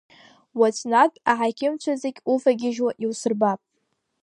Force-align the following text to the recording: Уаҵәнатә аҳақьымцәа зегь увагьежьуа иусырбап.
Уаҵәнатә 0.59 1.17
аҳақьымцәа 1.31 1.93
зегь 2.01 2.19
увагьежьуа 2.31 2.91
иусырбап. 3.03 3.59